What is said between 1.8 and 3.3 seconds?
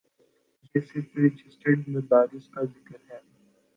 مدارس کا ذکر ہے۔